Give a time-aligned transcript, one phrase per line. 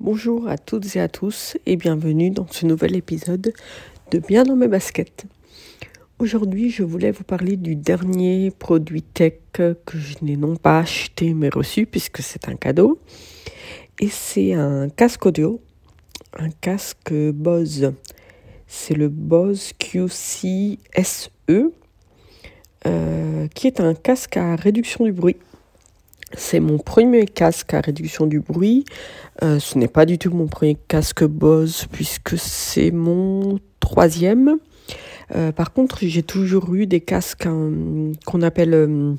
[0.00, 3.52] Bonjour à toutes et à tous et bienvenue dans ce nouvel épisode
[4.12, 5.26] de Bien dans mes baskets.
[6.20, 11.34] Aujourd'hui, je voulais vous parler du dernier produit tech que je n'ai non pas acheté
[11.34, 13.00] mais reçu puisque c'est un cadeau.
[13.98, 15.60] Et c'est un casque audio,
[16.38, 17.92] un casque Bose.
[18.68, 21.72] C'est le Bose QC SE
[22.86, 25.36] euh, qui est un casque à réduction du bruit.
[26.34, 28.84] C'est mon premier casque à réduction du bruit.
[29.42, 34.58] Euh, ce n'est pas du tout mon premier casque Bose puisque c'est mon troisième.
[35.34, 39.16] Euh, par contre, j'ai toujours eu des casques hein, qu'on appelle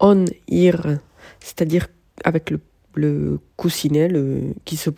[0.00, 0.98] on-ear,
[1.40, 1.88] c'est-à-dire
[2.24, 2.52] avec
[2.94, 4.10] le, coussinet
[4.64, 4.90] qui, se,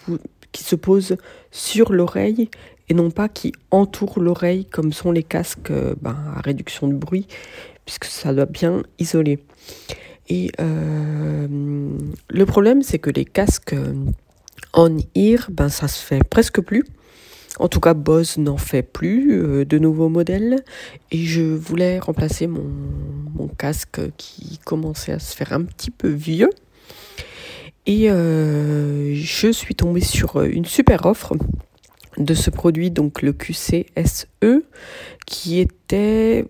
[0.52, 1.16] qui se pose
[1.50, 2.48] sur l'oreille
[2.88, 6.94] et non pas qui entoure l'oreille comme sont les casques euh, ben, à réduction de
[6.94, 7.26] bruit,
[7.84, 9.40] puisque ça doit bien isoler.
[10.28, 11.46] Et euh,
[12.28, 13.74] le problème, c'est que les casques
[14.74, 16.84] on-ear, ben, ça se fait presque plus.
[17.58, 20.62] En tout cas, Bose n'en fait plus euh, de nouveaux modèles.
[21.10, 26.50] Et je voulais remplacer mon, casque qui commençait à se faire un petit peu vieux.
[27.86, 31.34] Et je suis tombée sur une super offre
[32.18, 34.26] de ce produit, donc le QCSE,
[35.26, 36.44] qui était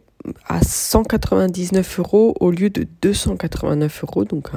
[0.47, 4.51] à 199 euros au lieu de 289 euros, donc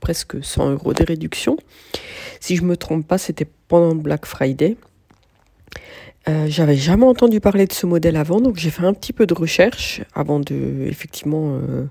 [0.00, 1.56] presque 100 euros de réduction.
[2.40, 4.76] Si je me trompe pas, c'était pendant Black Friday.
[6.28, 9.26] Euh, j'avais jamais entendu parler de ce modèle avant, donc j'ai fait un petit peu
[9.26, 11.86] de recherche avant de effectivement euh,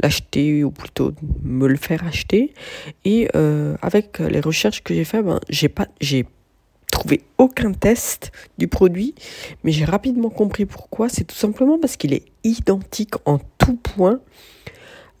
[0.00, 2.54] l'acheter ou plutôt me le faire acheter.
[3.04, 6.24] Et euh, avec les recherches que j'ai fait, ben, j'ai pas j'ai
[6.90, 9.14] trouvé aucun test du produit,
[9.64, 11.08] mais j'ai rapidement compris pourquoi.
[11.08, 14.20] C'est tout simplement parce qu'il est identique en tout point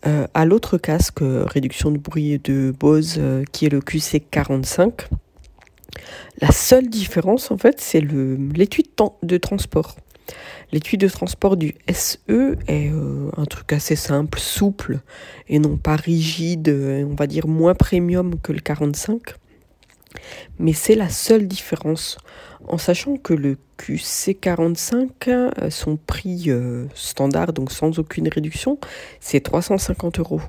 [0.06, 5.08] euh, à l'autre casque euh, réduction de bruit de Bose euh, qui est le QC45.
[6.40, 9.96] La seule différence en fait c'est l'étui de, de, transport.
[10.72, 12.90] L'étui de transport du SE est
[13.36, 15.00] un truc assez simple, souple
[15.48, 16.68] et non pas rigide,
[17.10, 19.34] on va dire moins premium que le 45.
[20.58, 22.18] Mais c'est la seule différence.
[22.68, 28.78] En sachant que le QC45, euh, son prix euh, standard, donc sans aucune réduction,
[29.20, 30.40] c'est 350 euros.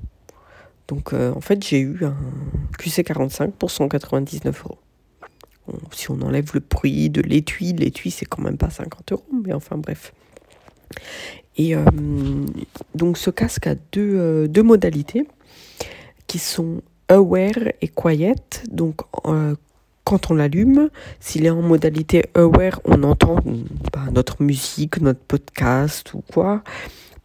[0.87, 2.15] Donc euh, en fait, j'ai eu un
[2.79, 4.79] QC45 pour 199 euros.
[5.91, 9.53] si on enlève le prix de l'étui, l'étui c'est quand même pas 50 euros, mais
[9.53, 10.13] enfin bref.
[11.57, 11.75] Et
[12.95, 15.27] donc ce casque a deux, deux modalités
[16.27, 18.63] qui sont Aware et Quiet.
[18.69, 19.55] Donc, euh,
[20.05, 20.89] quand on l'allume,
[21.19, 23.35] s'il est en modalité Aware, on entend
[23.91, 26.63] bah, notre musique, notre podcast ou quoi,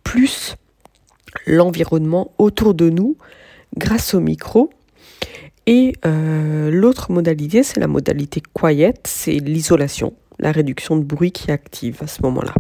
[0.03, 0.57] plus
[1.47, 3.17] l'environnement autour de nous
[3.77, 4.71] grâce au micro.
[5.67, 11.53] Et euh, l'autre modalité, c'est la modalité Quiet, c'est l'isolation, la réduction de bruit qui
[11.53, 12.55] active à ce moment-là.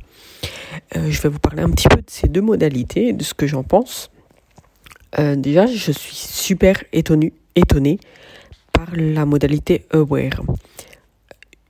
[0.94, 3.34] Euh, je vais vous parler un petit peu de ces deux modalités et de ce
[3.34, 4.10] que j'en pense.
[5.18, 7.98] Euh, déjà, je suis super étonné, étonné
[8.72, 10.42] par la modalité Aware.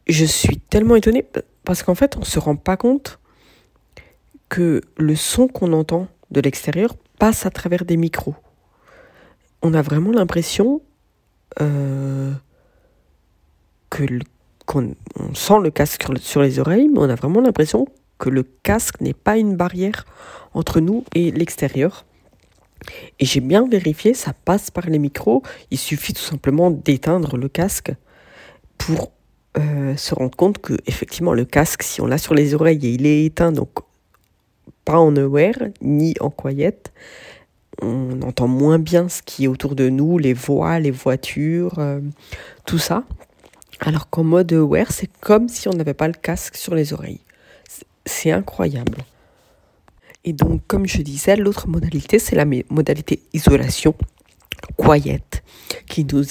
[0.07, 1.25] Je suis tellement étonné
[1.65, 3.19] parce qu'en fait, on ne se rend pas compte
[4.49, 8.35] que le son qu'on entend de l'extérieur passe à travers des micros.
[9.63, 10.81] On a vraiment l'impression
[11.61, 12.33] euh,
[13.91, 14.05] que
[14.67, 17.87] qu'on on sent le casque sur les oreilles, mais on a vraiment l'impression
[18.19, 20.05] que le casque n'est pas une barrière
[20.55, 22.05] entre nous et l'extérieur.
[23.19, 25.43] Et j'ai bien vérifié, ça passe par les micros.
[25.71, 27.93] Il suffit tout simplement d'éteindre le casque
[28.79, 29.13] pour
[29.59, 32.91] euh, se rendre compte que effectivement le casque, si on l'a sur les oreilles et
[32.91, 33.71] il est éteint, donc
[34.85, 36.93] pas en aware ni en quiet,
[37.83, 42.01] on entend moins bien ce qui est autour de nous, les voix, les voitures, euh,
[42.65, 43.05] tout ça.
[43.81, 47.21] Alors qu'en mode aware, c'est comme si on n'avait pas le casque sur les oreilles.
[48.07, 48.99] C'est incroyable.
[50.27, 53.95] Et donc, comme je disais, l'autre modalité, c'est la modalité isolation,
[54.77, 55.23] quiet,
[55.89, 56.25] qui nous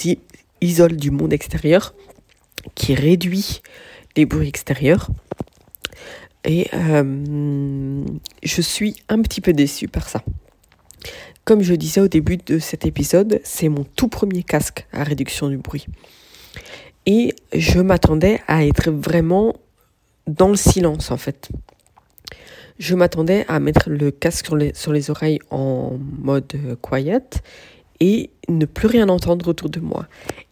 [0.60, 1.94] isole du monde extérieur,
[2.74, 3.62] qui réduit
[4.14, 5.08] les bruits extérieurs.
[6.44, 8.04] Et euh,
[8.42, 10.22] je suis un petit peu déçue par ça.
[11.44, 15.48] Comme je disais au début de cet épisode, c'est mon tout premier casque à réduction
[15.48, 15.86] du bruit.
[17.06, 19.54] Et je m'attendais à être vraiment
[20.26, 21.50] dans le silence en fait
[22.78, 27.42] je m'attendais à mettre le casque sur les, oreilles en mode euh, quiet
[28.00, 30.06] et ne plus rien entendre autour de moi.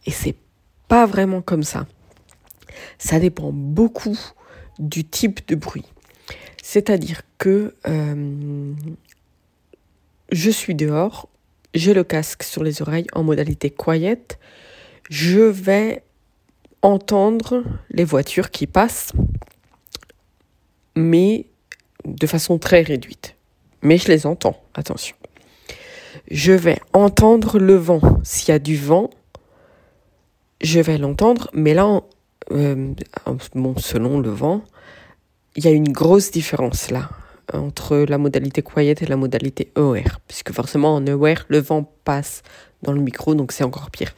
[0.05, 0.35] Et c'est
[0.87, 1.85] pas vraiment comme ça.
[2.97, 4.17] Ça dépend beaucoup
[4.79, 5.85] du type de bruit.
[6.63, 8.73] C'est-à-dire que euh,
[10.31, 11.29] je suis dehors,
[11.73, 14.39] j'ai le casque sur les oreilles en modalité quiet,
[15.09, 16.03] je vais
[16.81, 19.13] entendre les voitures qui passent,
[20.95, 21.45] mais
[22.03, 23.35] de façon très réduite.
[23.81, 25.15] Mais je les entends, attention.
[26.29, 28.01] Je vais entendre le vent.
[28.23, 29.09] S'il y a du vent,
[30.61, 32.01] je vais l'entendre, mais là,
[32.51, 32.93] euh,
[33.53, 34.63] bon, selon le vent,
[35.55, 37.09] il y a une grosse différence là
[37.53, 42.41] entre la modalité quiet et la modalité OR, puisque forcément en OR, le vent passe
[42.81, 44.15] dans le micro, donc c'est encore pire.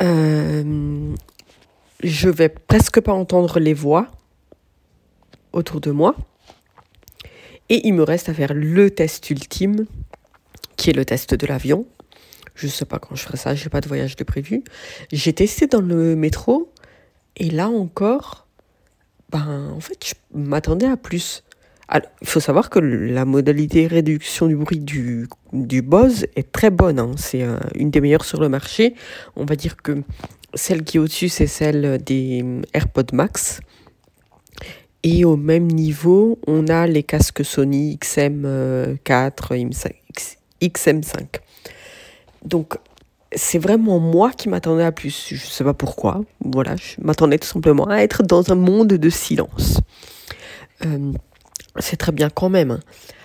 [0.00, 1.14] Euh,
[2.02, 4.08] je vais presque pas entendre les voix
[5.52, 6.16] autour de moi.
[7.68, 9.86] Et il me reste à faire le test ultime,
[10.76, 11.86] qui est le test de l'avion.
[12.54, 14.62] Je sais pas quand je ferai ça, j'ai pas de voyage de prévu.
[15.10, 16.70] J'ai testé dans le métro,
[17.36, 18.46] et là encore,
[19.30, 21.42] ben, en fait, je m'attendais à plus.
[21.94, 26.98] il faut savoir que la modalité réduction du bruit du, du Bose est très bonne.
[26.98, 27.12] Hein.
[27.16, 28.94] C'est euh, une des meilleures sur le marché.
[29.36, 30.02] On va dire que
[30.54, 32.44] celle qui est au-dessus, c'est celle des
[32.74, 33.60] AirPods Max.
[35.04, 38.98] Et au même niveau, on a les casques Sony XM4,
[40.62, 41.26] XM5.
[42.44, 42.76] Donc,
[43.34, 45.28] c'est vraiment moi qui m'attendais à plus.
[45.28, 46.22] Je ne sais pas pourquoi.
[46.44, 49.80] Voilà, je m'attendais tout simplement à être dans un monde de silence.
[50.84, 51.12] Euh,
[51.78, 52.72] c'est très bien quand même.
[52.72, 52.80] Hein.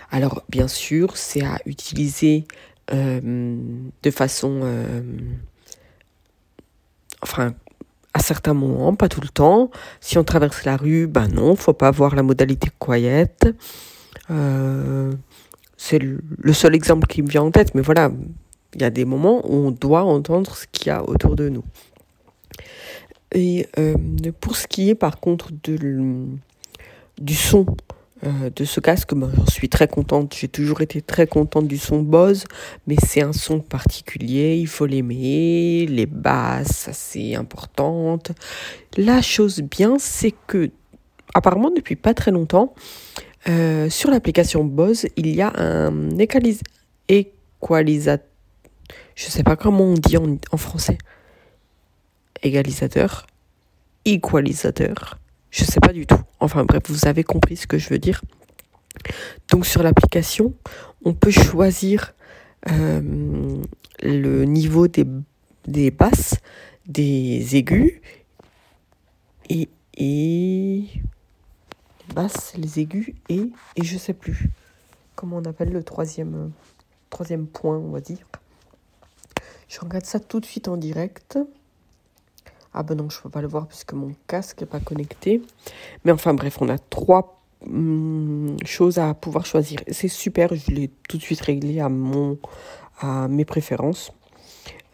[0.09, 2.45] Alors, bien sûr, c'est à utiliser
[2.93, 3.57] euh,
[4.01, 4.61] de façon...
[4.63, 5.01] Euh,
[7.21, 7.53] enfin,
[8.27, 9.71] certains moments, pas tout le temps.
[10.01, 13.37] Si on traverse la rue, ben non, faut pas avoir la modalité quiet.
[14.29, 15.13] Euh,
[15.77, 18.11] c'est le seul exemple qui me vient en tête, mais voilà,
[18.73, 21.49] il y a des moments où on doit entendre ce qu'il y a autour de
[21.49, 21.63] nous.
[23.33, 23.95] Et euh,
[24.39, 26.25] pour ce qui est par contre de,
[27.19, 27.65] du son,
[28.23, 30.35] euh, de ce casque, ben, j'en suis très contente.
[30.35, 32.45] J'ai toujours été très contente du son Bose,
[32.87, 35.85] mais c'est un son particulier, il faut l'aimer.
[35.87, 38.31] Les basses, c'est importante.
[38.97, 40.71] La chose bien, c'est que,
[41.33, 42.73] apparemment, depuis pas très longtemps,
[43.47, 46.63] euh, sur l'application Bose, il y a un équalisateur.
[49.15, 50.97] Je sais pas comment on dit en, en français.
[52.43, 53.27] Égalisateur.
[54.05, 55.17] Équalisateur
[55.51, 56.19] je sais pas du tout.
[56.39, 58.21] Enfin bref, vous avez compris ce que je veux dire.
[59.49, 60.53] Donc sur l'application,
[61.03, 62.13] on peut choisir
[62.69, 63.61] euh,
[64.01, 65.05] le niveau des,
[65.65, 66.35] des basses,
[66.87, 68.01] des aigus
[69.49, 70.85] et, et
[72.13, 74.49] basses, les aigus et et je sais plus
[75.15, 76.51] comment on appelle le troisième
[77.09, 78.25] troisième point, on va dire.
[79.67, 81.37] Je regarde ça tout de suite en direct.
[82.79, 85.41] Ah ben non, je peux pas le voir puisque mon casque n'est pas connecté.
[86.05, 89.79] Mais enfin bref, on a trois hum, choses à pouvoir choisir.
[89.89, 92.37] C'est super, je l'ai tout de suite réglé à, mon,
[92.99, 94.11] à mes préférences.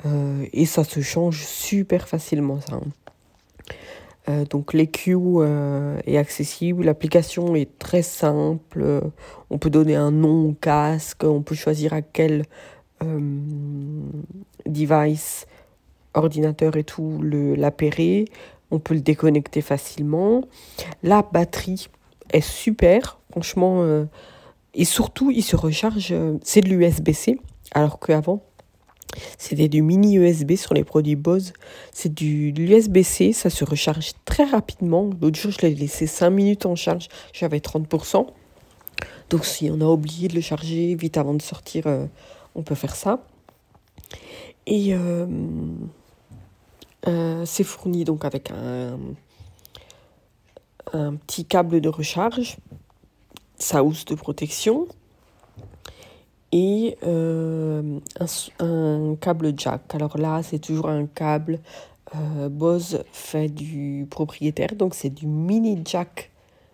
[0.05, 2.75] Euh, et ça se change super facilement ça.
[2.75, 2.83] Hein.
[4.29, 9.01] Euh, donc l'EQ euh, est accessible, l'application est très simple,
[9.49, 12.45] on peut donner un nom au casque, on peut choisir à quel
[14.65, 15.45] device
[16.13, 18.25] ordinateur et tout le l'appairer.
[18.71, 20.41] On peut le déconnecter facilement.
[21.03, 21.87] La batterie
[22.31, 23.83] est super, franchement.
[23.83, 24.05] Euh,
[24.73, 26.09] et surtout, il se recharge.
[26.11, 27.39] Euh, c'est de l'USB-C,
[27.73, 28.41] alors qu'avant,
[29.37, 31.53] c'était du mini USB sur les produits Bose.
[31.91, 35.09] C'est du l'USB-C, ça se recharge très rapidement.
[35.21, 38.27] L'autre jour, je l'ai laissé 5 minutes en charge, j'avais 30%.
[39.29, 42.05] Donc si on a oublié de le charger vite avant de sortir, euh,
[42.55, 43.19] on peut faire ça.
[44.65, 44.93] Et
[47.45, 48.97] c'est fourni donc avec un,
[50.93, 52.57] un petit câble de recharge,
[53.57, 54.87] sa housse de protection
[56.51, 57.99] et euh,
[58.59, 59.95] un, câble jack.
[59.95, 61.59] Alors là, c'est toujours un câble
[62.15, 66.31] euh, Bose fait du propriétaire, donc c'est du mini jack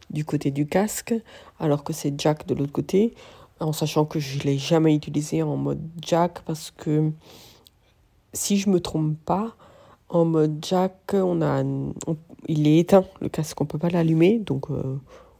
[0.10, 1.14] du côté du casque,
[1.60, 3.14] alors que c'est jack de l'autre côté,
[3.60, 7.12] en sachant que je ne l'ai jamais utilisé en mode jack parce que
[8.34, 9.56] si je me trompe pas,
[10.10, 11.64] en mode jack, on a,
[12.48, 14.98] il est éteint, le casque, on peut pas l'allumer, donc euh,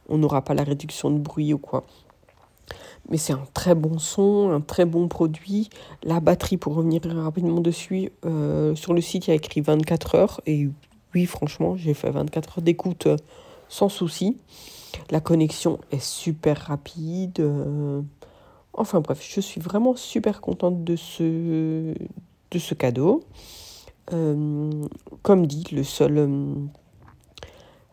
[0.08, 1.84] on n'aura pas la réduction de bruit ou quoi.
[3.08, 5.70] Mais c'est un très bon son, un très bon produit.
[6.04, 10.14] La batterie, pour revenir rapidement dessus, euh, sur le site, il y a écrit 24
[10.14, 10.40] heures.
[10.46, 10.68] Et
[11.14, 13.16] oui, franchement, j'ai fait 24 heures d'écoute euh,
[13.68, 14.36] sans souci.
[15.10, 17.44] La connexion est super rapide.
[18.72, 21.94] enfin bref, je suis vraiment super contente de ce
[22.74, 23.24] cadeau.
[24.12, 24.70] Euh,
[25.22, 26.54] comme dit, le seul, euh,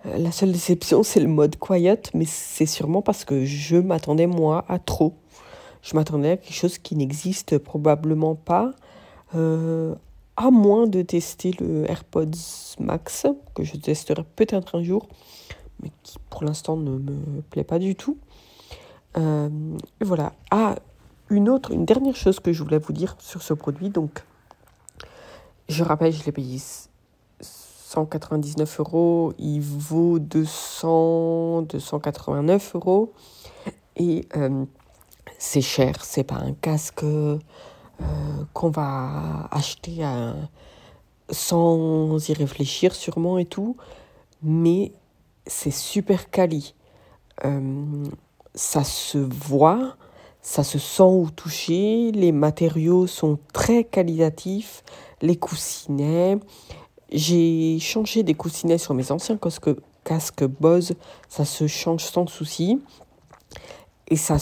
[0.06, 4.66] la seule déception, c'est le mode quiet, mais c'est sûrement parce que je m'attendais, moi,
[4.68, 5.16] à trop.
[5.82, 8.72] Je m'attendais à quelque chose qui n'existe probablement pas.
[9.36, 9.96] Euh,
[10.36, 15.08] à moins de tester le AirPods Max, que je testerai peut-être un jour,
[15.82, 18.18] mais qui pour l'instant ne me plaît pas du tout.
[20.00, 20.34] Voilà.
[20.52, 20.76] Ah,
[21.30, 23.90] une autre, une dernière chose que je voulais vous dire sur ce produit.
[23.90, 24.24] Donc,
[25.70, 26.60] je rappelle, je l'ai payé
[27.42, 29.34] 199 euros.
[29.38, 33.14] Il vaut 200, 289 euros.
[33.96, 34.66] Et euh,
[35.38, 36.04] c'est cher.
[36.04, 37.38] C'est pas un casque euh,
[38.54, 40.06] qu'on va acheter
[41.30, 43.78] sans y réfléchir sûrement et tout.
[44.44, 44.92] Mais
[45.46, 46.76] c'est super quali.
[47.46, 48.06] Euh,
[48.56, 49.96] ça se voit,
[50.42, 54.84] ça se sent au toucher, les matériaux sont très qualitatifs,
[55.22, 56.40] les coussinets.
[57.12, 59.70] J'ai changé des coussinets sur mes anciens casques,
[60.04, 60.94] casques Bose,
[61.28, 62.82] ça se change sans souci.
[64.10, 64.38] Et ça,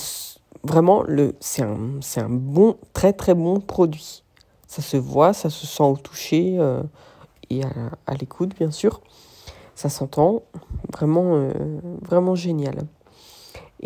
[0.64, 1.04] vraiment,
[1.40, 4.24] c'est un, un, bon, très très bon produit.
[4.68, 6.84] Ça se voit, ça se sent au toucher euh,
[7.50, 9.02] et à, l'écoute, bien sûr.
[9.76, 10.44] Ça s'entend,
[10.94, 11.52] vraiment, euh,
[12.02, 12.86] vraiment génial.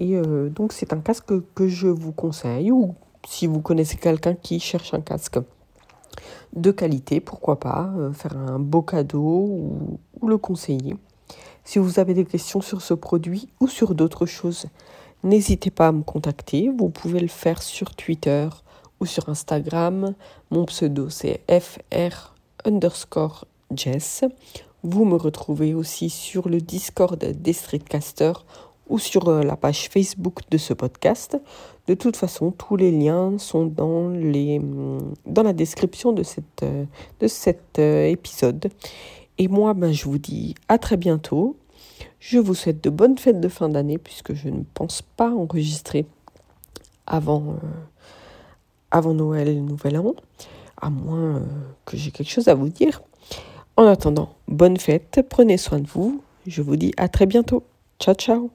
[0.01, 2.95] Et euh, donc c'est un casque que je vous conseille, ou
[3.27, 5.39] si vous connaissez quelqu'un qui cherche un casque
[6.53, 10.95] de qualité, pourquoi pas, euh, faire un beau cadeau ou, ou, le conseiller.
[11.65, 14.67] Si vous avez des questions sur ce produit ou sur d'autres choses,
[15.23, 16.71] n'hésitez pas à me contacter.
[16.75, 18.47] Vous pouvez le faire sur Twitter
[19.01, 20.13] ou sur Instagram.
[20.49, 24.23] Mon pseudo c'est fr underscore Jess
[24.83, 28.45] vous me retrouvez aussi sur le Discord des Streetcasters
[28.89, 31.39] ou sur euh, la page Facebook de ce podcast.
[31.87, 36.63] De toute façon, tous les liens sont dans, les, mm, dans la description de, cette,
[36.63, 36.85] euh,
[37.19, 38.69] de cet euh, épisode.
[39.37, 41.55] Et moi, ben, je vous dis à très bientôt.
[42.19, 46.05] Je vous souhaite de bonnes fêtes de fin d'année puisque je ne pense pas enregistrer
[47.07, 47.55] avant,
[48.91, 50.13] avant Noël Nouvel An,
[50.81, 51.41] à moins
[51.85, 53.01] que j'ai quelque chose à vous dire.
[53.77, 56.21] En attendant, bonne fête, prenez soin de vous.
[56.45, 57.63] Je vous dis à très bientôt.
[57.99, 58.51] Ciao ciao